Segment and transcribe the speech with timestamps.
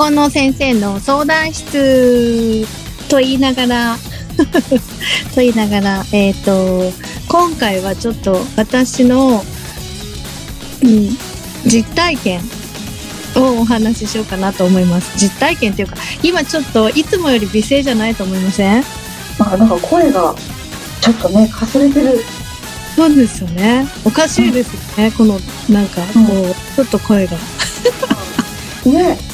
[0.00, 2.64] 学校の先生の相談室
[3.10, 3.96] と言いながら
[5.34, 6.90] と言いながら、えっ、ー、と、
[7.28, 9.44] 今回はちょっと私の、
[10.82, 11.18] うん、
[11.66, 12.40] 実体験
[13.36, 15.10] をお話ししようかなと思います。
[15.18, 18.82] 実体験っていうか、今ちょっといつもより美声じゃないと思いません？
[19.38, 20.34] あ、なんか声が
[21.02, 22.24] ちょっとね、かすれてる。
[22.96, 23.86] そうですよね。
[24.06, 25.06] おかしいですよね。
[25.08, 27.36] うん、この、なんか、こう、うん、ちょっと声が。
[28.86, 29.29] ね。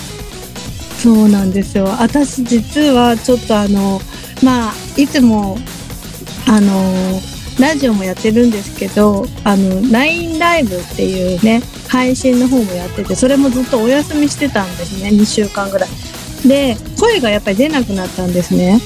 [1.07, 1.85] そうなんですよ。
[1.85, 4.01] 私実はちょっとあの、
[4.43, 5.57] まあ、いつも、
[6.49, 6.73] あの、
[7.61, 15.89] ラジオもやってるんですけど、あの、LINE ライブっていうね、配信の方もやってて、それもずっとお休みしてたんですね、2週間ぐらい。
[16.45, 18.81] で、声がやっぱり出なくなったんですね。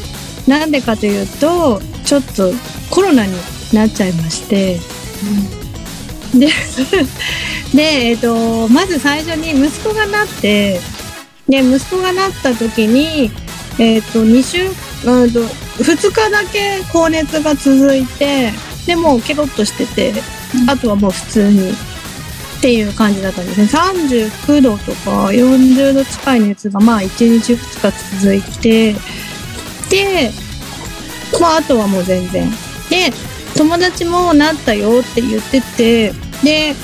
[0.46, 2.52] なんでかというと、ちょっと
[2.90, 3.32] コロナに
[3.72, 4.78] なっちゃいまして、
[6.34, 6.48] うん、で、
[7.72, 10.82] で、えっ、と、まず最初に息子がなって、
[11.48, 13.30] で、息子がなった時に、
[13.78, 18.52] えっ、と、2週、うんと、2日だけ高熱が続いて、
[18.86, 20.22] でもケロッとしてて、
[20.66, 21.70] あとはもう普通に
[22.60, 23.66] っていう感じだったんですね。
[23.66, 28.92] 39度とか40度近い熱がまあ1日2日続いて、
[29.88, 30.30] で、
[31.40, 32.50] まああとはもう全然。
[32.90, 33.10] で、
[33.56, 36.74] 友達もなったよって言ってて、で、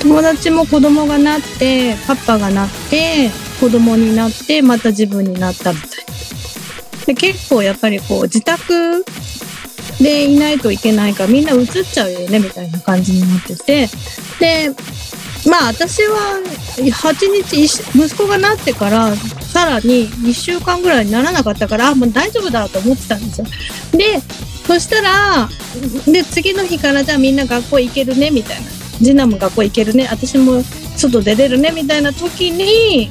[0.00, 6.10] 友達も子供がなって、パパがなって、子供になって、また自分になったみたいな。
[7.06, 9.04] で結構やっぱりこう自宅
[10.00, 13.88] でいないといけないからみんな移っちゃうよねみたいな感じになってて
[14.38, 14.70] で
[15.48, 16.40] まあ私は
[16.76, 23.46] 8日息子がなってからさらに1週間ぐらいにならなかったからあもう大丈夫だと思ってたんですよ。
[23.92, 24.20] で
[24.66, 25.48] そしたら
[26.06, 30.62] で次の日からじゃあみんな学校行けるねみたいな次男も学校行けるね私も
[30.96, 33.10] 外出れるねみたいな時に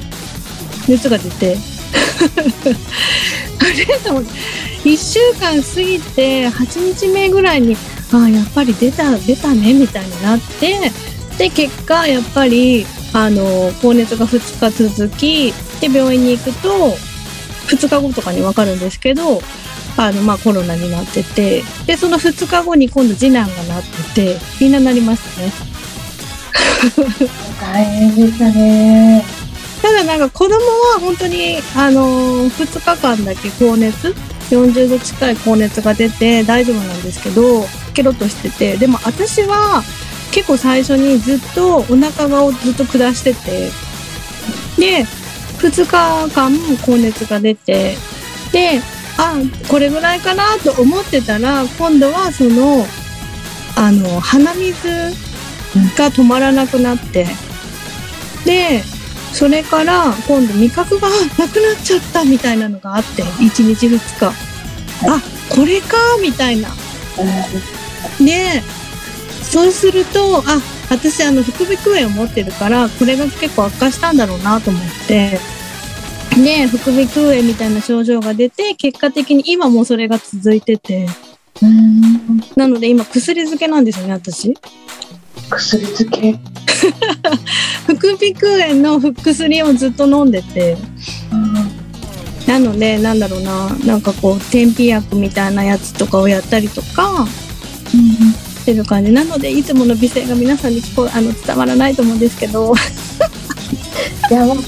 [0.88, 1.56] 熱が出て
[3.60, 3.98] あれ？
[3.98, 4.30] と思って
[4.84, 7.76] 1週間過ぎて8日目ぐらいに
[8.12, 10.90] ああやっぱり出た出たねみたいになって
[11.38, 16.96] で結果やっぱりあの高熱が2日続きで病院に行くと
[17.68, 19.40] 2日後とかに分かるんですけど
[19.96, 23.82] あのまあコロナになっててでその2日後に今度次男がなっ
[24.14, 25.52] ててみんななりましたね。
[27.60, 29.39] 大変でしたね。
[29.82, 34.14] ただなんか子供は本当に、あのー、2日間だけ高熱、
[34.50, 37.64] 40度近い高熱が出て大丈夫なんですけど、
[37.94, 39.82] ケロッとしてて、でも私は
[40.32, 43.70] 結構最初にずっとお腹がずっと下してて、
[44.78, 45.04] で、
[45.58, 46.52] 2日間
[46.84, 47.96] 高熱が出て、
[48.52, 48.80] で、
[49.18, 49.34] あ、
[49.68, 52.86] これぐらいかなと思ってたら、今度はその、
[53.76, 54.88] あの、鼻水
[55.96, 57.26] が止まらなくなって、
[58.44, 58.82] で、
[59.32, 64.26] それから今度味覚がなくなっちゃったみたいなのがあって1日2日。
[65.06, 66.68] あこれかみたいな。
[68.20, 68.62] で
[69.42, 75.38] そうするとあ私あの副鼻腔炎を持ってるからこれが結構悪化したんだろうなと思って。
[76.36, 81.08] で副鼻腔炎みたいな症状が出て結果的に今もそれが続いてて。
[82.56, 84.56] なので今薬漬けなんですよね私。
[85.50, 86.38] 薬漬け？
[87.86, 90.76] 副鼻腔炎の薬をずっと飲んでて、
[91.32, 91.54] うん、
[92.46, 93.68] なのでなんだろうな。
[93.84, 97.26] なんかこう天日薬みたいなやつとかをやったりとか、うん、
[98.32, 99.12] してる感じ。
[99.12, 102.74] なのでいつもの美声が皆さんに聞こあの伝わらないと思うんですけど。
[104.30, 104.58] いやもう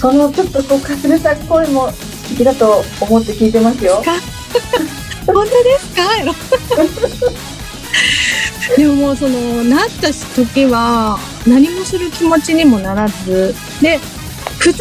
[0.00, 4.02] そのちょっとこうかすれた声も素敵だと思って聞いてますよ。
[5.26, 7.55] 本当ですか？
[8.76, 14.00] でももうそのなった時は何もする気持ちにもならずで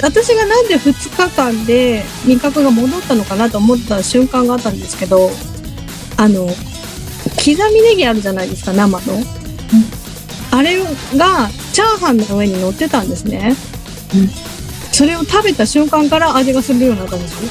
[0.01, 5.29] 私がなんで2日間で味覚が戻ったのかなと思った瞬間があったんですけど
[6.17, 9.23] あの刻みネギあるじゃないですか生の、うん、
[10.51, 13.55] あれがチャーハンの上に乗ってたんですね、
[14.15, 14.29] うん、
[14.91, 17.49] それを食べた瞬間から味がするようになったんですよ。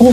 [0.00, 0.12] お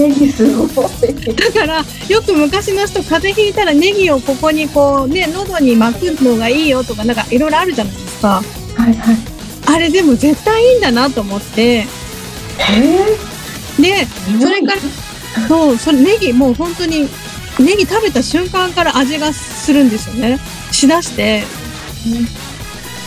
[0.00, 0.86] ネギすごい
[1.34, 8.42] だからよく昔の人風邪ひいたらネギをここにこうね喉に巻くのがいいよとかなんかいろいろあるじゃないですか。
[8.76, 9.16] はいはい。
[9.66, 11.86] あれでも絶対いいんだなと思って。
[13.78, 14.06] で
[14.40, 14.80] それから
[15.48, 17.08] そうそれネギもう本当に
[17.58, 20.38] ネギ食べた瞬間から味がするんですよね。
[20.70, 21.44] しだして、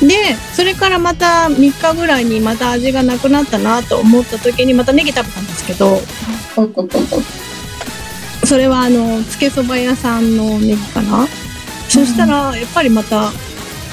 [0.02, 6.00] でそれからまた3日ぐらいにまた味がなくなったなと思った時にまたネギ食べたんですけど
[8.46, 11.28] それはあのつけそば屋さんのネギかな、
[11.90, 13.32] そしたらやっぱりまた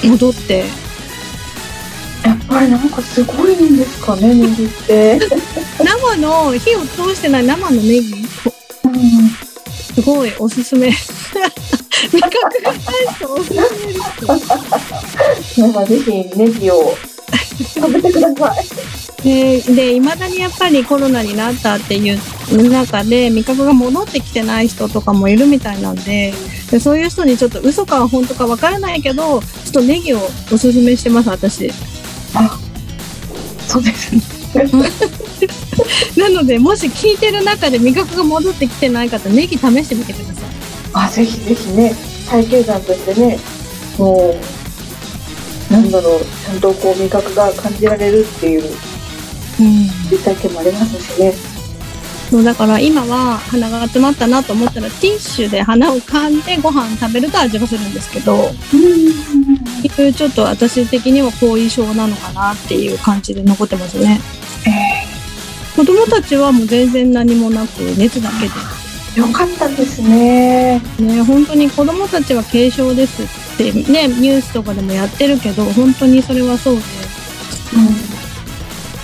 [0.01, 0.63] 戻って。
[2.23, 5.19] やっぱれなんかすごいんですかね、ネギって。
[5.83, 8.25] 生の火を通してない生のネギ？
[8.85, 9.29] うん。
[9.93, 10.91] すごいおすすめ
[12.07, 12.81] 味覚がない
[13.19, 16.95] とおすすめです皆さんぜひネギを
[17.57, 18.65] 食べてください。
[19.23, 26.31] ででいまだにやっぱりコロナになったっていう中で味覚が戻ってきてない人とかもいるみたいなんで
[26.69, 30.19] でそういう人にちょっと嘘か本当かわからないけどちょっとネギを
[30.51, 31.71] おすすめしてます私
[33.67, 34.21] そうですね。
[36.17, 40.35] なのでもし聞いてる中で味覚が戻ってきてない方ネギ試してみてください
[40.95, 41.93] あ、ぜひぜひね、
[42.29, 43.37] 体験談としてね、
[43.97, 44.35] も
[45.69, 48.63] う、なんだろう、ちゃんとこう味覚が感じられるっていう
[49.59, 51.33] うん実体験もありますしね。
[52.29, 58.33] そうだから今は鼻が詰まったなと思ったらティッシュで鼻を噛んでご飯食べると味がするんですけど
[58.73, 60.13] うん。
[60.13, 64.19] ちょっと私的には後遺症なのかなっていう感じで残ってますね
[65.75, 68.47] 子供たちはもう全然何もなく熱だけ
[69.15, 70.81] よかったですね。
[70.97, 73.27] でね本当に子供たちは軽症ですっ
[73.57, 76.81] てねニュースとかでもやってるけど本当にそれはそうで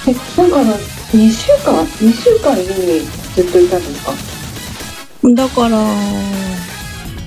[0.08, 0.74] え、なんかあの、
[1.14, 3.02] 2週間 ?2 週間家に
[3.36, 4.14] ずっといたんですか？
[5.36, 5.78] だから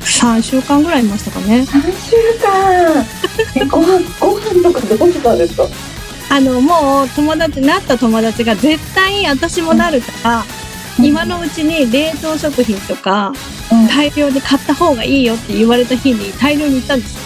[0.01, 3.05] 3週間ぐらいいましたかね ?3 週間
[3.55, 5.67] え、ご飯、ご飯とかどうしたんですか？
[6.31, 10.45] あのもう友達なった友達が絶対私もなるから、
[11.03, 13.33] 今のうちに冷凍食品とか
[13.73, 13.87] うん。
[13.89, 17.25] 大量に買った方がいいよって言われた日に大量に行ったんです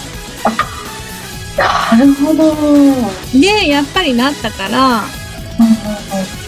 [1.59, 2.55] なるほど。
[3.39, 5.03] でやっぱりなったから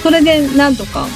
[0.03, 1.07] それでなんとか。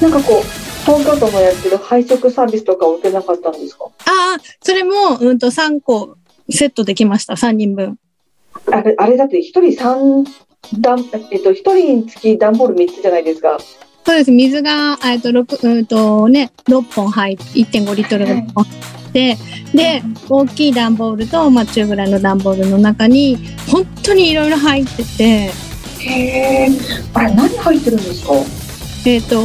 [0.00, 0.42] なんかこう、
[0.84, 3.84] 東京都のやってる配食サービスとかを受けなかったんですか？
[3.86, 3.90] あ
[4.36, 6.16] あそれも、うん、と3個
[6.50, 7.34] セットできました。
[7.34, 7.96] 3人分。
[8.70, 10.24] あれ、あれだって一人三
[10.80, 10.98] 段、
[11.30, 13.58] えっと、一人につき段ボール3つじゃないですか。
[14.06, 14.30] そうです。
[14.30, 19.38] 水が、えっと6うんとね、6本入って1.5リットルが6本入って
[19.74, 25.24] で大きい段ボールと、まあ、中ぐらいの段ボールの中に本当にいろいろ入ってて。
[26.00, 26.68] へえ。
[27.14, 28.32] あれ、何入ってるんですか？
[29.06, 29.36] えっ、と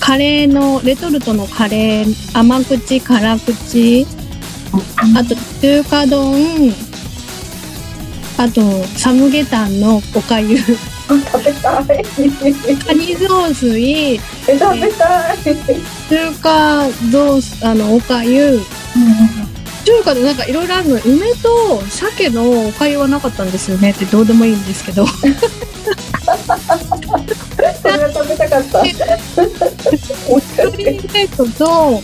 [0.00, 4.06] カレーのレトルトのカレー甘口辛口
[5.16, 6.72] あと中華丼
[8.38, 8.60] あと
[8.98, 10.58] サムゲタンのおかゆ
[11.08, 11.84] 食べたい。
[12.78, 14.14] カニ雑炊
[14.48, 15.36] え、食べたい。
[16.08, 18.60] 中華雑炊あのおかゆ
[19.84, 25.32] 中華でなんかいろいろあるの梅と鮭のおかゆはなかったんですよね ってどうでもいいんですけどそれ
[27.98, 28.78] が食べたかった。
[28.80, 29.06] もしか
[29.86, 30.90] プして。
[30.90, 32.02] リンセットと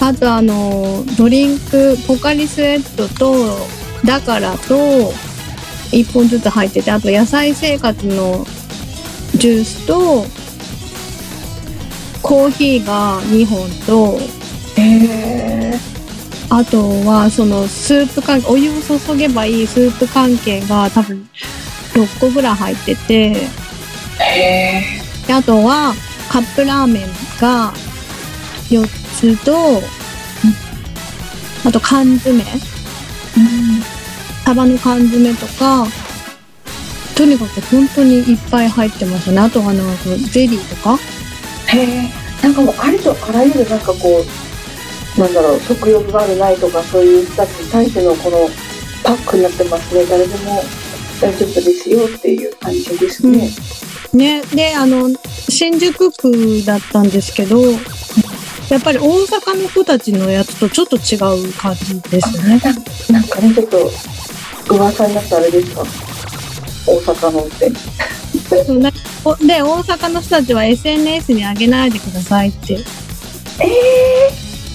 [0.00, 3.58] あとあのドリンクポカリスエットと
[4.04, 5.12] だからと
[5.94, 8.44] 1本ずつ入っててあと野菜生活の
[9.36, 10.24] ジュースと
[12.22, 14.18] コーヒーが2本と。
[16.50, 21.28] あとはそのスープ関係お湯を注げばいいスープ関係が多分
[21.94, 23.34] 6個ぐらい入ってて。
[25.26, 25.94] であとは
[26.28, 27.02] カップラーメン
[27.40, 27.72] が
[28.68, 28.86] 4
[29.16, 29.82] つと
[31.66, 32.44] あと缶詰
[34.44, 35.86] サバの缶詰とか
[37.16, 40.98] とにかく本当にいっぱい入ってますねあとはなんかゼリーとか
[41.68, 42.24] へえ。
[42.42, 44.22] なんかもうありとあらゆるなんかこ
[45.16, 48.48] う、なんだろう、食欲があるないとかそういう人たちに対してのこの
[49.02, 50.04] パックになってますね。
[50.04, 50.62] 誰でも
[51.20, 53.50] 大丈夫ですよっていう感じですね。
[54.12, 55.08] ねであの
[55.48, 57.60] 新宿区だったんですけど
[58.68, 61.16] やっぱり大阪の子たちのやつとちょっと違
[61.48, 62.60] う感じですね
[63.10, 63.90] なんかね、ちょっと
[64.70, 65.84] 噂になったあれですか？
[66.86, 67.70] 大阪のって。
[69.46, 72.78] で大阪の人たちは SNS に上げないでくださいって
[73.60, 74.30] え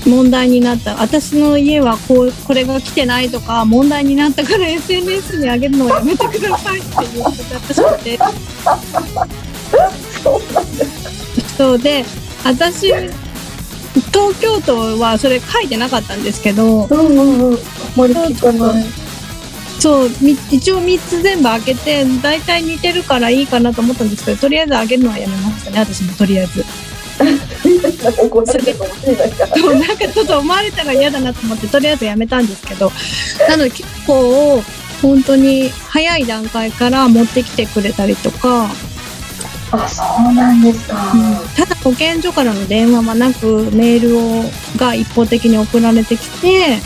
[0.10, 7.68] 問題になった私の家はこうこれが来てないとか問題になったから SNS に上げるのをやめてくださいって言ってたらし
[7.98, 8.24] くてー、
[10.24, 11.56] そうなんです。
[11.58, 12.06] そうで
[12.44, 13.12] 私東
[14.42, 17.54] 京都はそれ書いてなかったんですけどうんうんうん。
[17.54, 17.60] あん
[17.98, 18.86] まり聞かない。
[19.80, 26.66] そうみ一応3つ全部開けて大体似てるからいいかなと思ったんですけどとりあえず開けるのはやめましたね私もとりあえず。
[27.20, 27.26] な
[29.94, 32.94] んかちょっと思われたら嫌だなと思ってとりあえずやめたんですけど
[33.50, 34.64] なので結構
[35.02, 38.70] 本当に早い段階から持ってきてくれたりとか、
[39.72, 41.14] あ、そうなんですか。
[41.56, 44.44] ただ保健所からの電話はなくメールを
[44.78, 46.80] が一方的に送られてきて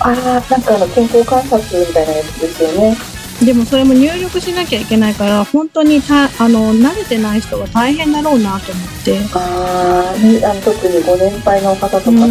[0.00, 0.14] ああ、
[0.50, 2.96] なんかあの健康観察みたいなやつですよね。
[3.44, 9.18] でもそれも入力しなきゃいけないから本当にたあの慣れてない人は大変だろうなと思って。
[9.32, 12.24] ああ、ね、あの特にご年配の方とかうんね、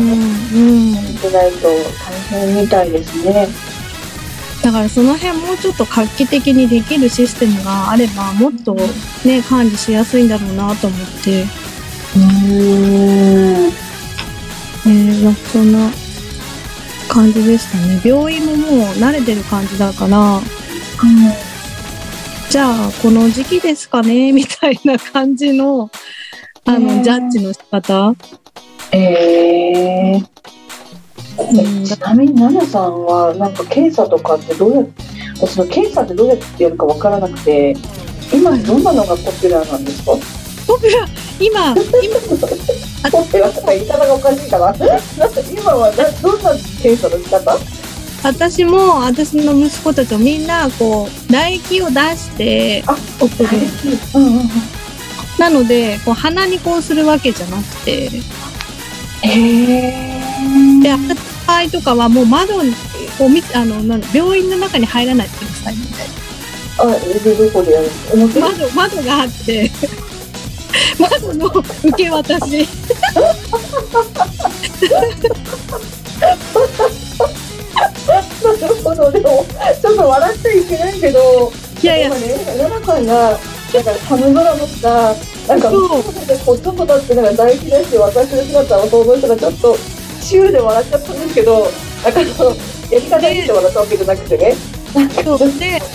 [0.54, 0.58] う
[0.92, 3.48] ん、してないと大変みたいですね。
[4.62, 8.76] だからその辺もうちょっと画期的にできるシステムがあればもっと
[9.26, 13.90] ね管理しやすいんだろうなと思って、うーん。
[14.86, 15.90] えー、なんかそんな
[17.10, 18.00] 感じでしたね。
[18.06, 20.40] 病院ももう慣れてる感じだから。
[22.50, 25.92] じゃあこの時期ですかねみたいな感じの
[26.66, 28.16] あの、うんジャッジの仕方、
[28.92, 30.26] えー、
[31.38, 35.04] うん、ちなみに奈々さんはなんか検査とかってどうやって
[35.40, 37.76] 私の検査ってどうやってやるかわからなくて
[38.34, 40.14] 今どんなのがポピュラーなんですか？
[40.68, 41.08] 僕ら
[41.40, 41.78] 今今
[43.12, 44.74] ポピュラーとか言い方がおかしいかな。
[44.76, 44.84] 今
[45.74, 46.52] はなどんな
[46.82, 47.58] 検査の仕方？
[48.24, 53.50] 私も私の息子たちもみんなこう唾液を出してあ送る
[54.16, 54.50] うんうんうん。
[55.38, 58.10] なのでこう鼻にこうするわけじゃなくて。
[59.22, 60.20] へえ
[60.82, 61.16] で私の
[61.46, 62.74] 場合とかはもう窓に
[63.18, 66.08] こう見あのなんだ病院の中に入らないでくださいみたい
[66.78, 66.86] あ
[67.22, 68.28] でどこでやるの？
[68.28, 69.70] 窓窓があって
[71.00, 71.64] 窓の受
[71.96, 72.68] け渡し。
[78.44, 79.12] なるほど。
[79.12, 79.46] でも
[79.82, 81.52] ちょっと笑っちゃいけないけど
[81.82, 82.08] いやいや。
[82.08, 83.14] 今ね奈々さんが
[83.74, 85.16] なんか寒空のさ
[85.48, 86.04] なんかそう。
[86.46, 89.76] こうちょっと立ってなんか唾液出して私の姿を想像したらちょっと
[90.22, 91.68] シューで笑っちゃったんですけど
[92.04, 94.56] なんかそのやり方にして笑ったわけじゃなくてね。
[95.24, 95.40] そう。
[95.60, 95.82] で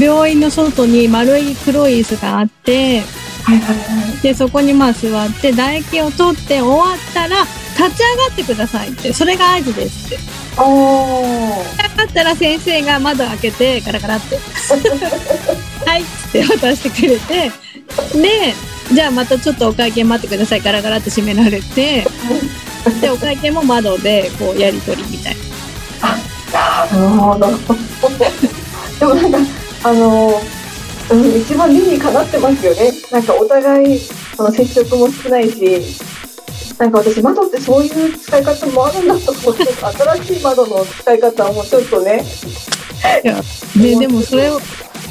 [0.00, 3.02] 病院の外に丸い黒い椅子があって
[4.22, 7.42] でそこにまあ座って唾液を取って終わったら
[7.76, 10.24] 立ち上がってくださいってそれが合図ですって。
[10.56, 14.36] ああ立ち上がったら先生が窓開けてガラガラって。
[14.36, 17.50] はいっつって渡してくれて。
[18.14, 18.54] で
[18.92, 20.60] じゃあまたちょっとお会計待ってください。
[20.60, 22.06] ガラガラって閉められて。
[23.00, 26.14] でお会計も窓でこうやり取りみたいな。
[26.52, 27.48] あなるほど。
[29.00, 29.38] でもなんか
[29.84, 30.40] あの
[31.10, 32.92] うん、一番理にかなってますよね。
[33.10, 35.82] なんかお互いその接触も少ないし
[36.78, 42.24] なんか私窓ってそういう使い方もあるんだと思って新しい窓の使い方もちょっとね。
[43.76, 44.58] ででもそれを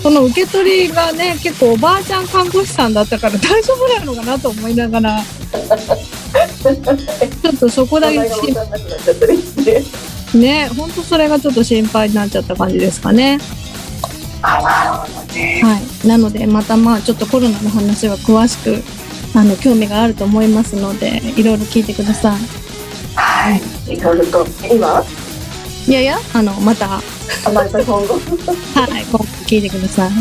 [0.01, 5.21] その受け取りがね結構おばあちゃん看護師さんだったから大丈夫なのかなと思いながら。
[5.21, 13.37] ちょっとそこだけ話題が分かんなくなっちゃったりしてね本当それがちょっと心配になっちゃった感じですかね。
[15.33, 18.83] はい、なのでまたまあちょっとコロナの話は詳しく
[19.37, 22.35] あの興味があると思いますのでいろいろ聞いてくださ
[23.15, 23.55] は
[23.87, 23.93] い。
[23.93, 25.03] いろいろと今？
[25.87, 25.91] い。
[25.91, 27.01] いやいやあのまた、は
[27.45, 28.17] あまた今後。
[28.99, 30.11] い、今後聞いてください。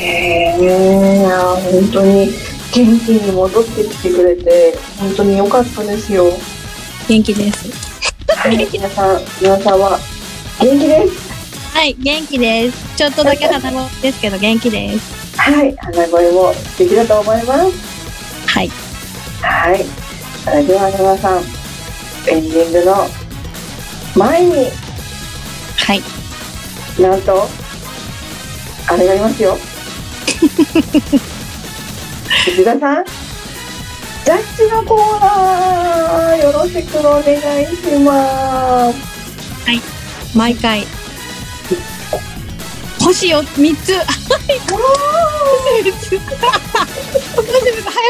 [0.00, 2.26] へえいや本当に
[2.72, 6.24] 元気に戻ってきてくれて本当に良かったですよ。
[7.08, 7.70] 元気です。
[8.36, 8.68] はい。
[8.72, 9.98] 皆さん皆さんは
[10.60, 10.97] 元気です
[11.78, 12.96] はい元気です。
[12.96, 15.38] ちょっとだけ鼻声ですけど元気です。
[15.38, 18.48] はい鼻声も素敵だと思います。
[18.48, 18.68] はい。
[19.40, 19.84] はい。
[20.42, 21.42] それでは皆さん
[22.28, 23.06] エンディングの
[24.16, 24.54] 前に
[25.76, 26.02] はい。
[27.00, 27.46] なんと
[28.88, 29.56] あれがいますよ。
[32.48, 39.18] 内田さんジャッジのコーナーよろしくお願いします。
[40.36, 40.84] 毎回
[43.08, 43.94] 星よ三つ。
[43.94, 44.04] はい。
[44.68, 46.18] 星三つ。
[46.20, 46.52] 早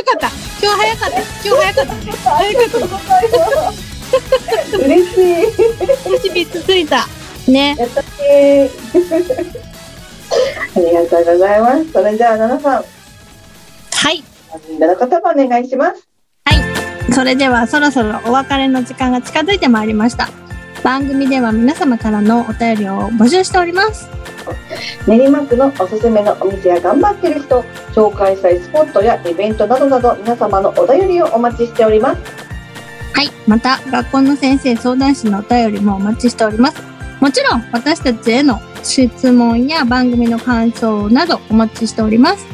[0.02, 0.26] かった。
[0.61, 1.19] 今日早かった。
[1.19, 2.00] 今日早かったね。
[2.25, 2.71] 早かっ
[4.73, 4.78] た。
[4.78, 5.47] 嬉しい
[6.02, 7.07] 星三つついた。
[7.47, 7.76] ね。
[7.78, 8.09] やったね
[10.75, 12.85] ありがとうございますそれじゃあ奈々さん
[13.93, 14.25] はい。
[14.69, 16.09] みんなの言葉お願いします
[17.12, 20.28] それではそろそろお別れの時間が近づいてまいりました。
[20.83, 24.18] 番組では皆様からのお便りを募集しております。
[25.07, 27.62] 練馬区のおすすめのお店や頑張ってる人
[27.93, 32.49] 紹介したいスポットやイベントなどなど皆様のお便りをお待ちしております
[33.19, 33.31] はい。
[33.49, 36.81] また、学校の先生相談室のお便りもお待ちしております。
[37.21, 42.47] もちろん、私たちへの質問や番組の感想などお待ちしております。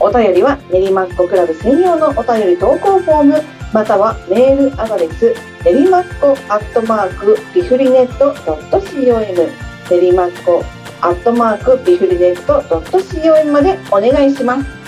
[0.00, 5.34] お便りは練馬っ子クラブ専用のお便り投稿フォームまたはメールアドレス
[5.64, 8.32] 練馬っ子アットマークビフリネット
[8.70, 10.62] .com 練馬っ子
[11.00, 14.78] アットマークビフリネット .com までお願いします。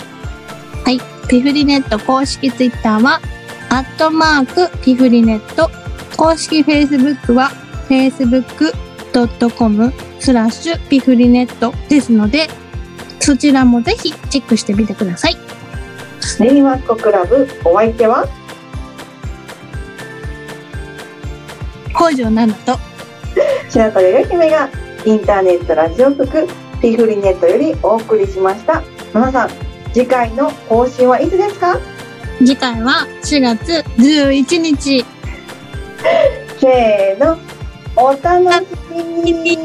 [1.29, 3.21] ピフリネット公式ツイッターは、
[3.69, 5.71] アットマークピフリネット
[6.17, 7.51] 公式 Facebook は
[7.87, 12.49] facebook.com スラッシュピフリネットですので、
[13.21, 15.37] そちらもぜひチェックしてみてください。
[16.41, 18.27] ネイマッコクラブお相手は？
[21.95, 22.77] 北条奈々と。
[23.69, 24.69] 白鳥が姫が
[25.05, 26.47] インターネットラジオ局
[26.81, 28.81] ピフリネットよりお送りしました。
[29.13, 29.49] 皆さん
[29.93, 31.77] 次回の更新はいつですか？
[32.39, 35.05] 次回は4月11日。
[36.59, 37.37] せーの。
[37.97, 38.67] お楽し
[39.23, 39.57] みに